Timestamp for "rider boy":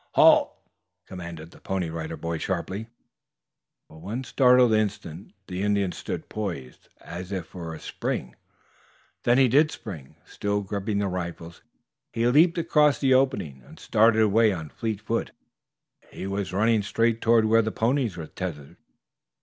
1.91-2.39